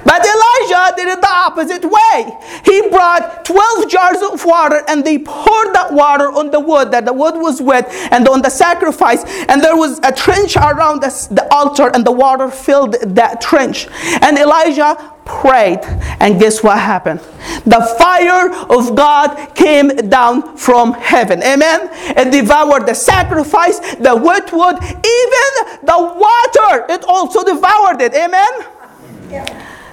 [0.05, 2.39] But Elijah did it the opposite way.
[2.65, 7.05] He brought 12 jars of water and they poured that water on the wood, that
[7.05, 9.25] the wood was wet, and on the sacrifice.
[9.49, 13.87] And there was a trench around the, the altar, and the water filled that trench.
[14.21, 15.81] And Elijah prayed,
[16.19, 17.21] and guess what happened?
[17.65, 21.43] The fire of God came down from heaven.
[21.43, 21.89] Amen.
[22.17, 25.53] It devoured the sacrifice, the wet wood, even
[25.87, 26.87] the water.
[26.91, 28.15] It also devoured it.
[28.15, 28.53] Amen.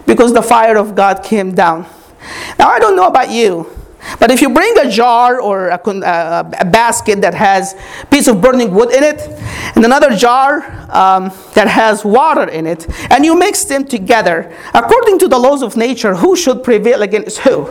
[0.06, 1.86] Because the fire of God came down.
[2.58, 3.70] Now, I don't know about you.
[4.20, 8.28] But if you bring a jar or a, a, a, basket that has a piece
[8.28, 9.22] of burning wood in it,
[9.76, 15.20] and another jar um, that has water in it, and you mix them together, according
[15.20, 17.70] to the laws of nature, who should prevail against who?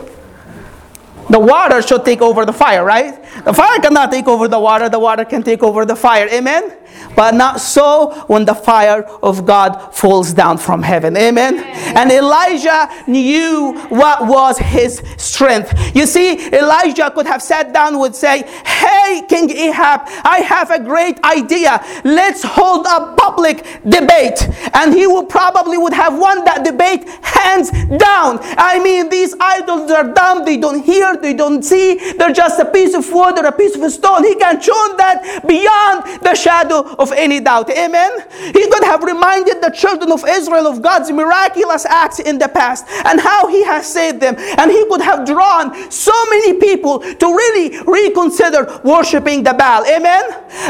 [1.29, 3.21] The water should take over the fire, right?
[3.43, 6.27] The fire cannot take over the water, the water can take over the fire.
[6.29, 6.77] Amen?
[7.15, 11.17] But not so when the fire of God falls down from heaven.
[11.17, 11.59] Amen?
[11.95, 15.95] And Elijah knew what was his strength.
[15.95, 20.69] You see, Elijah could have sat down and would say, Hey, King Ahab, I have
[20.71, 21.83] a great idea.
[22.03, 24.47] Let's hold a public debate.
[24.73, 28.39] And he would probably would have won that debate hands down.
[28.57, 32.65] I mean, these idols are dumb, they don't hear, they don't see, they're just a
[32.65, 34.23] piece of wood or a piece of stone.
[34.23, 37.69] He can show that beyond the shadow of any doubt.
[37.69, 38.11] Amen.
[38.53, 42.85] He could have reminded the children of Israel of God's miraculous acts in the past
[43.05, 44.35] and how he has saved them.
[44.37, 49.85] And he could have drawn so many people to really reconsider worshiping the Baal.
[49.85, 50.23] Amen.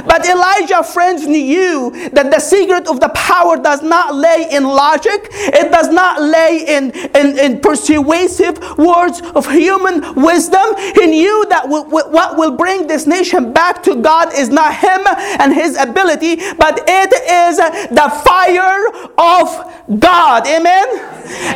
[0.05, 5.27] But Elijah, friends, knew that the secret of the power does not lay in logic,
[5.31, 10.36] it does not lay in, in, in persuasive words of human wisdom.
[10.45, 15.01] He knew that what will bring this nation back to God is not him
[15.39, 20.47] and his ability, but it is the fire of God.
[20.47, 20.85] Amen?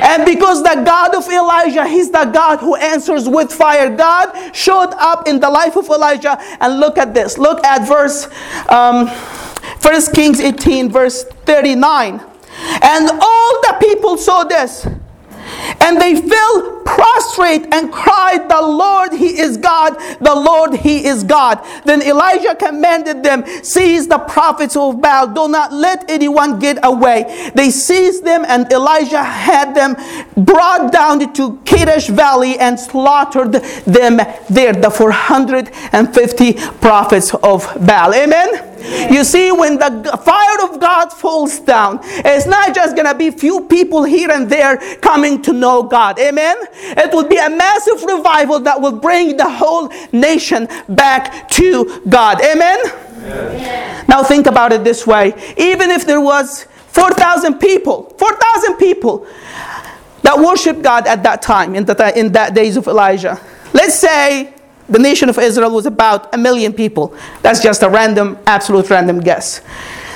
[0.02, 3.96] And because the God of Elijah, he's the God who answers with fire.
[3.96, 6.38] God showed up in the life of Elijah.
[6.60, 7.38] And look at this.
[7.38, 8.28] Look at verse
[8.70, 12.22] um, 1 Kings 18, verse 39.
[12.82, 14.88] And all the people saw this
[15.82, 21.24] and they fell prostrate and cried, The Lord, He is God, the Lord, He is
[21.24, 21.66] God.
[21.86, 27.52] Then Elijah commanded them, Seize the prophets of Baal, do not let anyone get away.
[27.56, 29.96] They seized them, and Elijah had them
[30.36, 34.20] brought down to Kadesh Valley and slaughtered them
[34.50, 38.14] there, the 450 prophets of Baal.
[38.14, 38.71] Amen.
[39.12, 43.32] You see, when the fire of God falls down, it's not just going to be
[43.32, 46.20] few people here and there coming to know God.
[46.20, 46.58] Amen?
[46.74, 52.42] It will be a massive revival that will bring the whole nation back to God.
[52.42, 52.80] Amen?
[53.24, 54.08] Yes.
[54.08, 55.34] Now think about it this way.
[55.58, 59.28] Even if there was 4,000 people, 4,000 people
[60.24, 63.40] that worshiped God at that time, in, the, in that days of Elijah.
[63.74, 64.54] Let's say
[64.92, 67.16] the nation of Israel was about a million people.
[67.42, 69.62] That's just a random, absolute random guess.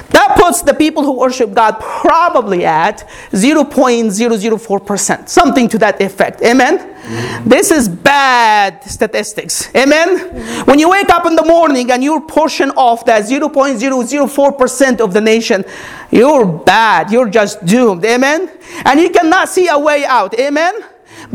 [0.09, 6.41] That puts the people who worship God probably at 0.004%, something to that effect.
[6.41, 6.77] Amen?
[6.77, 7.49] Mm-hmm.
[7.49, 9.73] This is bad statistics.
[9.75, 10.17] Amen?
[10.17, 10.69] Mm-hmm.
[10.69, 15.21] When you wake up in the morning and you're portion of that 0.004% of the
[15.21, 15.65] nation,
[16.11, 17.11] you're bad.
[17.11, 18.05] You're just doomed.
[18.05, 18.51] Amen?
[18.85, 20.37] And you cannot see a way out.
[20.39, 20.83] Amen?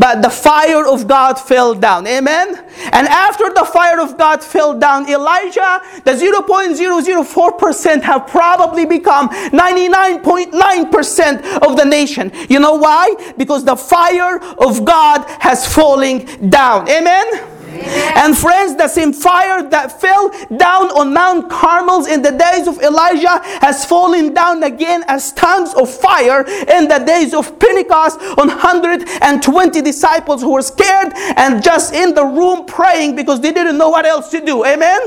[0.01, 2.07] But the fire of God fell down.
[2.07, 2.65] Amen?
[2.91, 11.69] And after the fire of God fell down, Elijah, the 0.004% have probably become 99.9%
[11.69, 12.33] of the nation.
[12.49, 13.15] You know why?
[13.37, 16.89] Because the fire of God has falling down.
[16.89, 17.50] Amen?
[17.81, 22.81] And friends, the same fire that fell down on Mount Carmel in the days of
[22.81, 28.49] Elijah has fallen down again as tongues of fire in the days of Pentecost on
[28.49, 33.89] 120 disciples who were scared and just in the room praying because they didn't know
[33.89, 34.65] what else to do.
[34.65, 35.01] Amen.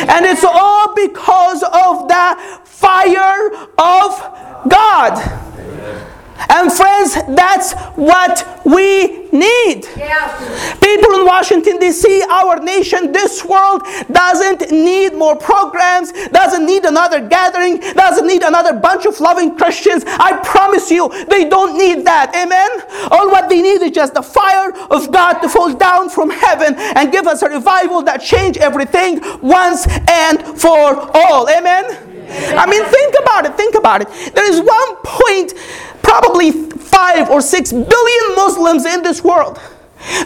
[0.09, 5.54] And it's all because of the fire of God.
[6.49, 9.85] And friends, that's what we need.
[9.95, 10.75] Yeah.
[10.81, 17.25] People in Washington, D.C., our nation, this world doesn't need more programs, doesn't need another
[17.27, 20.03] gathering, doesn't need another bunch of loving Christians.
[20.05, 22.35] I promise you, they don't need that.
[22.35, 23.09] Amen?
[23.11, 26.75] All what they need is just the fire of God to fall down from heaven
[26.77, 31.49] and give us a revival that change everything once and for all.
[31.49, 32.15] Amen?
[32.27, 33.55] I mean, think about it.
[33.55, 34.33] Think about it.
[34.33, 35.53] There is one point
[36.19, 39.59] probably five or six billion Muslims in this world.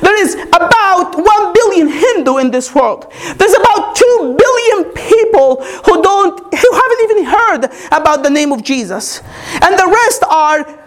[0.02, 3.12] There is about 1 billion Hindu in this world.
[3.38, 8.62] There's about 2 billion people who don't who haven't even heard about the name of
[8.62, 9.21] Jesus.
[9.62, 10.80] And the rest are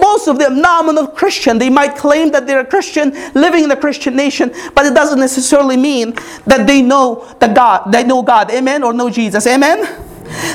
[0.00, 1.58] most of them nominal Christian.
[1.58, 5.20] They might claim that they're a Christian living in a Christian nation, but it doesn't
[5.20, 6.14] necessarily mean
[6.46, 9.78] that they know the God, they know God, amen, or know Jesus, amen.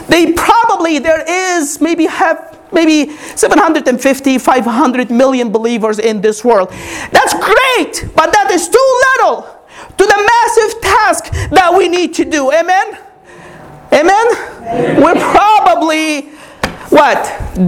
[0.08, 6.70] They probably there is maybe have maybe 750, 500 million believers in this world.
[7.12, 9.48] That's great, but that is too little
[9.98, 12.52] to the massive task that we need to do.
[12.52, 13.00] Amen?
[13.92, 14.28] Amen?
[14.62, 15.02] Amen.
[15.02, 16.35] We're probably
[16.90, 17.22] what?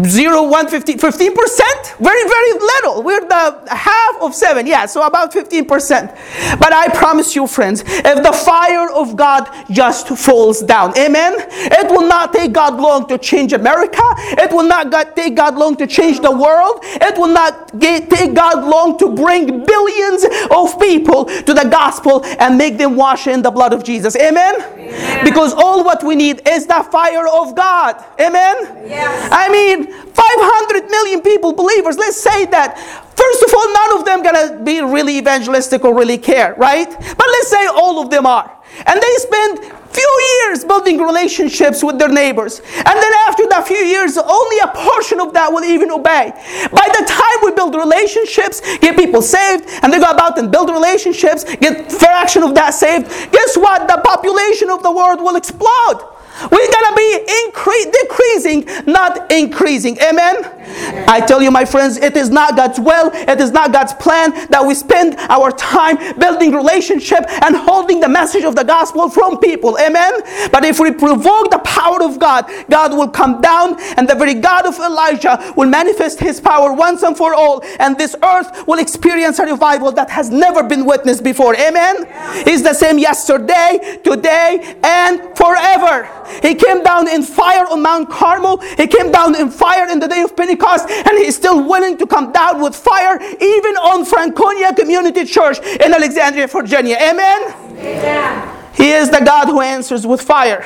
[0.06, 1.95] 0 1 15 percent?
[1.99, 3.03] Very very little.
[3.03, 8.23] We're the half of 7 yeah so about 15% but i promise you friends if
[8.23, 11.34] the fire of god just falls down amen?
[11.38, 14.01] It will not take god long to change america.
[14.43, 16.80] It will not take god long to change the world.
[16.84, 22.58] It will not take god long to bring billions of people to the gospel and
[22.58, 24.15] make them wash in the blood of jesus.
[24.15, 25.25] Amen, amen.
[25.25, 28.03] because all what we need is the fire of god.
[28.19, 28.56] Amen?
[28.88, 29.07] Yeah.
[29.32, 32.78] I mean, 500 million people, believers, let's say that.
[33.15, 36.89] First of all, none of them gonna be really evangelistic or really care, right?
[36.89, 38.52] But let's say all of them are.
[38.86, 39.60] And they spend
[39.98, 42.60] few years building relationships with their neighbors.
[42.60, 46.32] And then after that few years, only a portion of that will even obey.
[46.72, 50.70] By the time we build relationships, get people saved, and they go about and build
[50.70, 53.88] relationships, get fraction of that saved, guess what?
[53.88, 56.16] The population of the world will explode.
[56.52, 59.97] We're gonna be incre- decreasing, not increasing.
[60.02, 60.17] Amen?
[60.17, 61.06] Amen?
[61.08, 64.32] I tell you, my friends, it is not God's will, it is not God's plan
[64.50, 69.39] that we spend our time building relationship and holding the message of the gospel from
[69.39, 69.78] people.
[69.80, 70.13] Amen?
[70.52, 74.34] But if we provoke the power of God, God will come down, and the very
[74.34, 78.80] God of Elijah will manifest his power once and for all, and this earth will
[78.80, 81.56] experience a revival that has never been witnessed before.
[81.56, 82.06] Amen?
[82.45, 86.10] He's the same yesterday, today, and forever.
[86.41, 88.57] He came down in fire on Mount Carmel.
[88.77, 92.07] He came down in fire in the day of Pentecost, and he's still willing to
[92.07, 96.97] come down with fire even on Franconia Community Church in Alexandria, Virginia.
[96.97, 97.53] Amen?
[97.77, 98.57] Amen.
[98.73, 100.63] He is the God who answers with fire.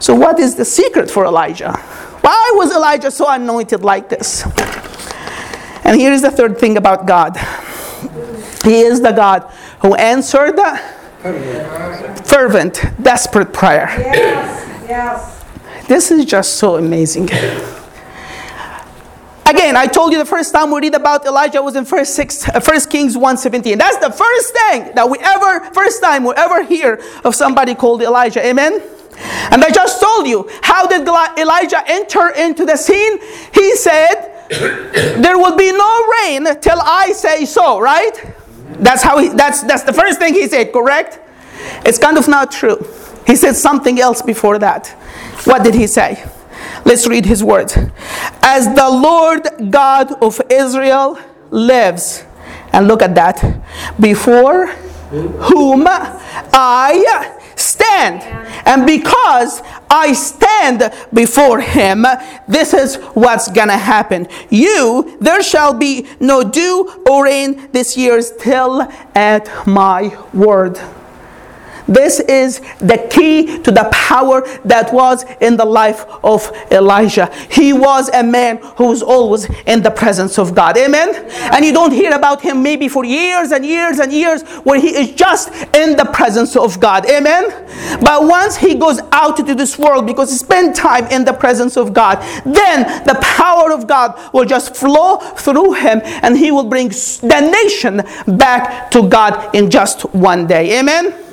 [0.00, 1.72] So, what is the secret for Elijah?
[2.20, 4.44] Why was Elijah so anointed like this?
[5.84, 7.36] And here is the third thing about God
[8.62, 9.50] He is the God
[9.80, 10.58] who answered
[11.22, 13.88] fervent, desperate prayer.
[13.98, 15.44] Yes, yes.
[15.86, 17.28] This is just so amazing.
[19.46, 22.46] Again, I told you the first time we read about Elijah was in First, Six,
[22.50, 23.78] uh, First Kings 1.17.
[23.78, 28.02] That's the first thing that we ever, first time we ever hear of somebody called
[28.02, 28.46] Elijah.
[28.46, 28.82] Amen?
[29.50, 33.18] And I just told you, how did Elijah enter into the scene?
[33.54, 34.46] He said,
[35.22, 38.37] there will be no rain till I say so, right?
[38.78, 41.18] That's how he, that's, that's the first thing he said, correct?
[41.84, 42.86] It's kind of not true.
[43.26, 44.88] He said something else before that.
[45.44, 46.24] What did he say?
[46.84, 47.76] Let's read his words.
[48.42, 51.18] As the Lord God of Israel
[51.50, 52.24] lives,
[52.72, 53.62] and look at that,
[54.00, 58.22] before whom I stand.
[58.66, 62.06] And because I stand before him,
[62.46, 64.28] this is what's gonna happen.
[64.50, 68.82] You, there shall be no dew or rain this year till
[69.14, 70.80] at my word.
[71.88, 77.32] This is the key to the power that was in the life of Elijah.
[77.50, 80.76] He was a man who was always in the presence of God.
[80.76, 81.14] Amen?
[81.52, 84.88] And you don't hear about him maybe for years and years and years where he
[84.88, 87.06] is just in the presence of God.
[87.06, 87.48] Amen?
[88.02, 91.76] But once he goes out into this world because he spent time in the presence
[91.76, 96.64] of God, then the power of God will just flow through him and he will
[96.64, 98.02] bring the nation
[98.36, 100.78] back to God in just one day.
[100.78, 101.27] Amen?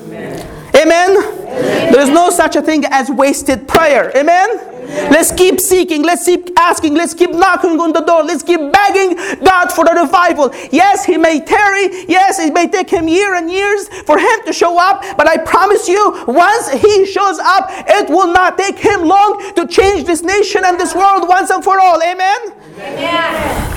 [0.85, 1.17] Amen.
[1.17, 1.91] Amen.
[1.91, 4.15] There is no such a thing as wasted prayer.
[4.15, 4.49] Amen?
[4.59, 5.11] Amen.
[5.11, 6.03] Let's keep seeking.
[6.03, 6.93] Let's keep asking.
[6.93, 8.23] Let's keep knocking on the door.
[8.23, 10.53] Let's keep begging God for the revival.
[10.71, 12.05] Yes, He may tarry.
[12.07, 15.01] Yes, it may take Him years and years for Him to show up.
[15.17, 19.65] But I promise you, once He shows up, it will not take Him long to
[19.65, 22.01] change this nation and this world once and for all.
[22.03, 22.53] Amen.
[22.77, 23.74] Amen.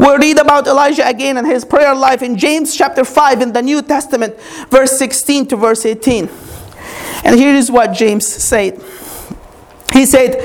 [0.00, 3.60] We'll read about Elijah again and his prayer life in James chapter 5 in the
[3.60, 4.34] New Testament,
[4.70, 6.26] verse 16 to verse 18.
[7.22, 8.82] And here is what James said.
[9.92, 10.40] He said,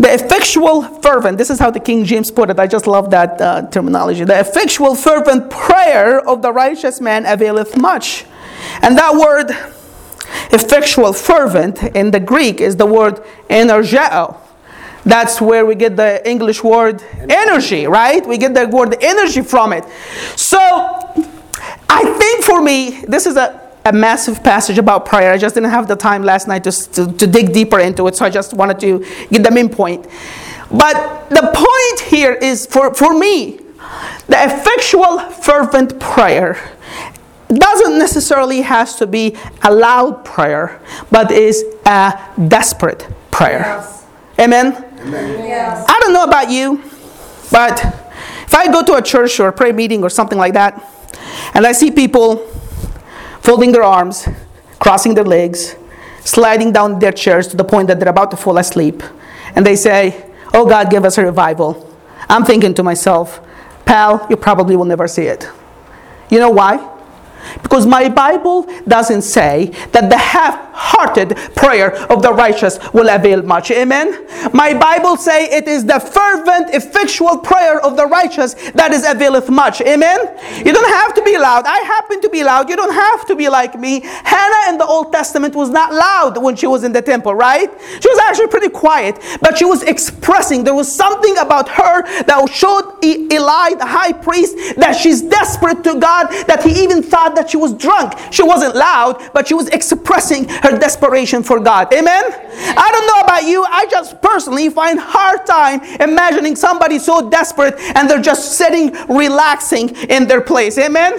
[0.00, 2.58] the effectual fervent, this is how the King James put it.
[2.58, 4.24] I just love that uh, terminology.
[4.24, 8.24] The effectual fervent prayer of the righteous man availeth much.
[8.82, 9.52] And that word,
[10.52, 14.40] effectual fervent, in the Greek is the word energeo
[15.04, 18.26] that's where we get the English word energy, right?
[18.26, 19.84] We get the word energy from it.
[20.36, 20.58] So
[21.88, 25.32] I think for me, this is a, a massive passage about prayer.
[25.32, 28.16] I just didn't have the time last night to, to, to dig deeper into it,
[28.16, 30.06] so I just wanted to get the main point.
[30.70, 33.58] But the point here is for, for me,
[34.28, 36.56] the effectual, fervent prayer
[37.48, 40.80] doesn't necessarily has to be a loud prayer,
[41.10, 42.16] but is a
[42.48, 43.60] desperate prayer.
[43.60, 44.06] Yes.
[44.38, 44.89] Amen.
[45.88, 46.82] I don't know about you,
[47.50, 47.84] but
[48.44, 50.84] if I go to a church or a prayer meeting or something like that,
[51.54, 52.46] and I see people
[53.40, 54.28] folding their arms,
[54.78, 55.76] crossing their legs,
[56.24, 59.02] sliding down their chairs to the point that they're about to fall asleep,
[59.54, 61.88] and they say, Oh God, give us a revival.
[62.28, 63.40] I'm thinking to myself,
[63.84, 65.48] pal, you probably will never see it.
[66.30, 66.98] You know why?
[67.62, 73.42] Because my Bible doesn't say that the half hearted prayer of the righteous will avail
[73.42, 73.70] much.
[73.70, 74.26] Amen.
[74.54, 79.50] My Bible say it is the fervent, effectual prayer of the righteous that is availeth
[79.50, 79.82] much.
[79.82, 80.18] Amen.
[80.64, 81.64] You don't have to be loud.
[81.66, 82.70] I happen to be loud.
[82.70, 84.00] You don't have to be like me.
[84.02, 87.70] Hannah in the Old Testament was not loud when she was in the temple, right?
[88.00, 90.64] She was actually pretty quiet, but she was expressing.
[90.64, 96.00] There was something about her that showed Eli, the high priest, that she's desperate to
[96.00, 98.14] God, that he even thought that she was drunk.
[98.30, 101.92] She wasn't loud, but she was expressing her desperation for God.
[101.92, 102.24] Amen?
[102.26, 103.64] I don't know about you.
[103.64, 109.90] I just personally find hard time imagining somebody so desperate and they're just sitting relaxing
[110.08, 110.78] in their place.
[110.78, 111.12] Amen?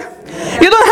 [0.60, 0.91] You don't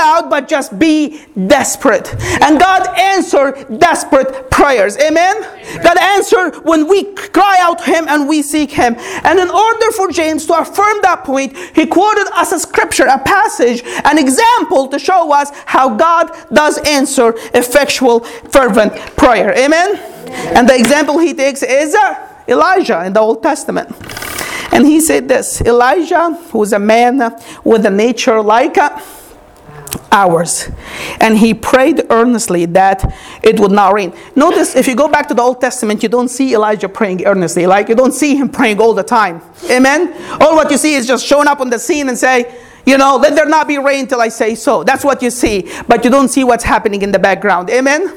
[0.00, 2.08] loud, but just be desperate.
[2.42, 4.96] And God answered desperate prayers.
[4.98, 5.34] Amen?
[5.82, 8.96] God answered when we cry out to Him and we seek Him.
[9.24, 13.18] And in order for James to affirm that point, he quoted us a scripture, a
[13.18, 18.20] passage, an example to show us how God does answer effectual,
[18.54, 19.50] fervent prayer.
[19.56, 19.96] Amen?
[20.56, 23.88] And the example he takes is uh, Elijah in the Old Testament.
[24.72, 27.18] And he said this Elijah was a man
[27.64, 28.78] with a nature like
[30.12, 30.70] ours.
[31.20, 34.12] And he prayed earnestly that it would not rain.
[34.34, 37.66] Notice if you go back to the Old Testament, you don't see Elijah praying earnestly.
[37.66, 39.42] Like you don't see him praying all the time.
[39.70, 40.12] Amen?
[40.40, 42.54] All what you see is just showing up on the scene and say,
[42.86, 44.82] you know, let there not be rain till I say so.
[44.84, 45.70] That's what you see.
[45.86, 47.70] But you don't see what's happening in the background.
[47.70, 48.16] Amen?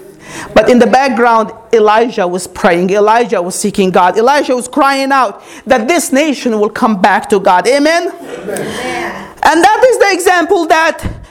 [0.54, 2.90] But in the background, Elijah was praying.
[2.90, 4.18] Elijah was seeking God.
[4.18, 7.68] Elijah was crying out that this nation will come back to God.
[7.68, 8.10] Amen?
[8.10, 9.34] Amen.
[9.46, 11.23] And that is the example that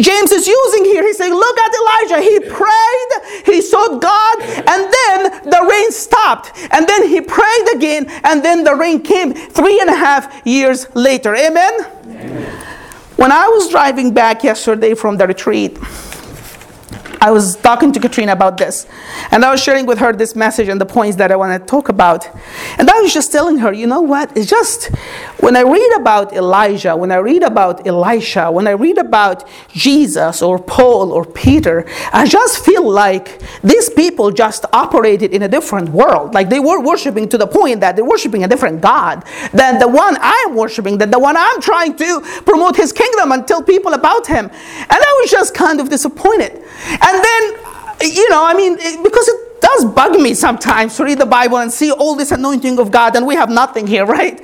[0.00, 1.04] James is using here.
[1.04, 2.20] He's saying, Look at Elijah.
[2.20, 6.52] He prayed, he sought God, and then the rain stopped.
[6.72, 10.88] And then he prayed again, and then the rain came three and a half years
[10.94, 11.36] later.
[11.36, 11.72] Amen?
[12.06, 12.64] Amen.
[13.16, 15.78] When I was driving back yesterday from the retreat,
[17.24, 18.86] I was talking to Katrina about this,
[19.30, 21.66] and I was sharing with her this message and the points that I want to
[21.66, 22.28] talk about.
[22.76, 24.36] And I was just telling her, you know what?
[24.36, 24.94] It's just
[25.40, 30.42] when I read about Elijah, when I read about Elisha, when I read about Jesus
[30.42, 35.88] or Paul or Peter, I just feel like these people just operated in a different
[35.88, 36.34] world.
[36.34, 39.88] Like they were worshiping to the point that they're worshiping a different God than the
[39.88, 43.94] one I'm worshiping, than the one I'm trying to promote his kingdom and tell people
[43.94, 44.44] about him.
[44.44, 46.60] And I was just kind of disappointed.
[46.90, 51.18] And and then, you know, I mean, because it does bug me sometimes to read
[51.18, 54.40] the Bible and see all this anointing of God, and we have nothing here, right?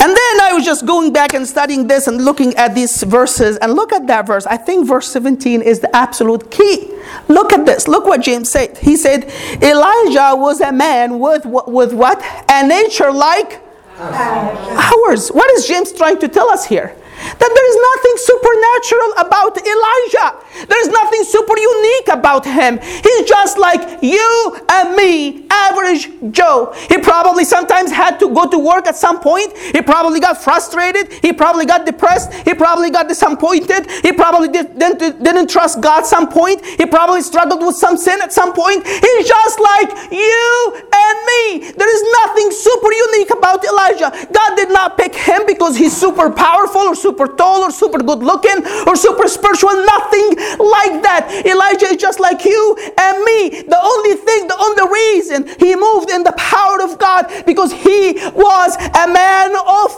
[0.00, 3.56] And then I was just going back and studying this and looking at these verses.
[3.56, 4.46] And look at that verse.
[4.46, 6.92] I think verse 17 is the absolute key.
[7.26, 7.88] Look at this.
[7.88, 8.78] Look what James said.
[8.78, 9.24] He said,
[9.60, 12.22] Elijah was a man with, with what?
[12.48, 13.60] A nature like
[13.98, 15.30] ours.
[15.30, 16.94] What is James trying to tell us here?
[17.18, 20.30] That there is nothing supernatural about Elijah.
[20.66, 22.78] There is nothing super unique about him.
[22.78, 26.72] He's just like you and me, average Joe.
[26.88, 29.56] He probably sometimes had to go to work at some point.
[29.56, 31.12] He probably got frustrated.
[31.22, 32.32] He probably got depressed.
[32.46, 33.90] He probably got disappointed.
[34.02, 36.64] He probably did, didn't, didn't trust God at some point.
[36.64, 38.86] He probably struggled with some sin at some point.
[38.86, 41.72] He's just like you and me.
[41.72, 44.10] There is nothing super unique about Elijah.
[44.32, 47.98] God did not pick him because he's super powerful or super super tall or super
[47.98, 49.74] good looking or super spiritual.
[49.96, 50.28] Nothing
[50.76, 51.42] like that.
[51.46, 53.62] Elijah is just like you and me.
[53.64, 58.12] The only thing, the only reason he moved in the power of God because he
[58.36, 59.88] was a man of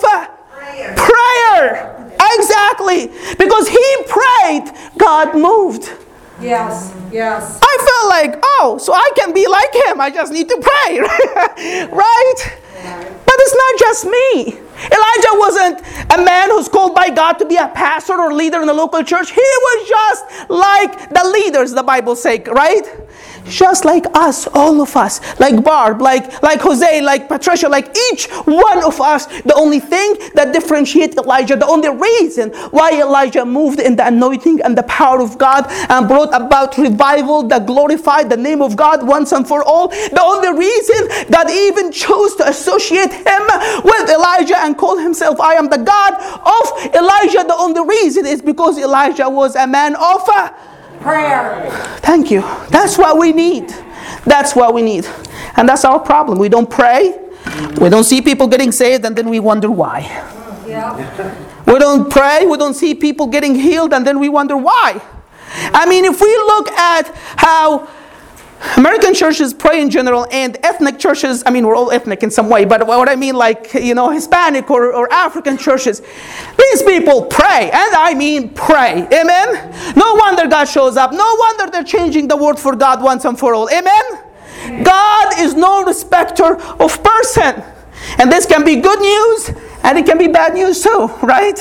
[0.54, 0.94] prayer.
[0.94, 1.96] prayer.
[2.38, 3.10] Exactly.
[3.38, 5.90] Because he prayed, God moved.
[6.40, 7.58] Yes, yes.
[7.60, 10.00] I felt like, oh, so I can be like him.
[10.00, 11.00] I just need to pray,
[11.90, 12.40] right?
[13.26, 14.69] But it's not just me.
[14.84, 15.80] Elijah wasn't
[16.12, 19.02] a man who's called by God to be a pastor or leader in the local
[19.02, 19.30] church.
[19.30, 22.82] He was just like the leaders, the Bible says, right?
[23.46, 28.28] Just like us, all of us, like Barb, like, like Jose, like Patricia, like each
[28.44, 29.26] one of us.
[29.42, 34.60] The only thing that differentiates Elijah, the only reason why Elijah moved in the anointing
[34.62, 39.06] and the power of God and brought about revival that glorified the name of God
[39.06, 43.42] once and for all, the only reason that even chose to associate him
[43.84, 48.42] with Elijah and call himself, I am the God of Elijah, the only reason is
[48.42, 50.28] because Elijah was a man of
[51.00, 51.70] Prayer.
[51.98, 52.42] Thank you.
[52.68, 53.70] That's what we need.
[54.24, 55.06] That's what we need.
[55.56, 56.38] And that's our problem.
[56.38, 57.18] We don't pray.
[57.80, 60.00] We don't see people getting saved and then we wonder why.
[60.66, 60.94] Yeah.
[61.66, 62.46] We don't pray.
[62.46, 65.00] We don't see people getting healed and then we wonder why.
[65.72, 67.88] I mean, if we look at how
[68.76, 72.50] American churches pray in general, and ethnic churches, I mean, we're all ethnic in some
[72.50, 76.02] way, but what I mean, like, you know, Hispanic or, or African churches,
[76.58, 79.06] these people pray, and I mean pray.
[79.12, 79.94] Amen?
[79.96, 81.12] No wonder God shows up.
[81.12, 83.70] No wonder they're changing the word for God once and for all.
[83.70, 84.84] Amen?
[84.84, 87.62] God is no respecter of person.
[88.18, 89.50] And this can be good news,
[89.84, 91.58] and it can be bad news too, right?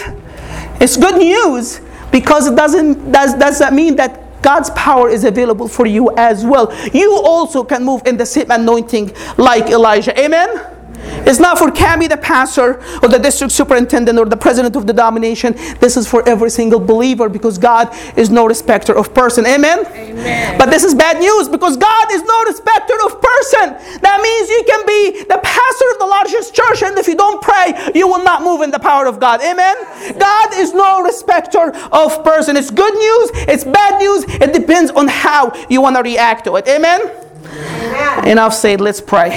[0.81, 1.79] It's good news
[2.11, 6.45] because it doesn't, does, does that mean that God's power is available for you as
[6.45, 6.73] well.
[6.93, 10.17] You also can move in the same anointing like Elijah.
[10.19, 10.78] Amen.
[11.25, 14.93] It's not for Cami, the pastor, or the district superintendent, or the president of the
[14.93, 15.53] denomination.
[15.79, 19.45] This is for every single believer because God is no respecter of person.
[19.45, 19.85] Amen?
[19.85, 20.57] Amen?
[20.57, 23.99] But this is bad news because God is no respecter of person.
[24.01, 27.41] That means you can be the pastor of the largest church, and if you don't
[27.41, 29.41] pray, you will not move in the power of God.
[29.41, 29.75] Amen?
[30.17, 32.57] God is no respecter of person.
[32.57, 34.25] It's good news, it's bad news.
[34.27, 36.67] It depends on how you want to react to it.
[36.67, 37.01] Amen?
[37.01, 38.27] Amen.
[38.27, 39.29] Enough said, let's pray.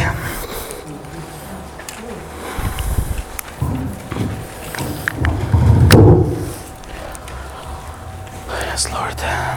[8.72, 9.51] Yes, Lord.